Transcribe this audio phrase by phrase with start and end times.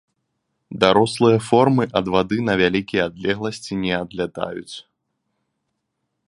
[0.83, 4.75] Дарослыя формы ад вады на вялікія адлегласці не адлятаюць.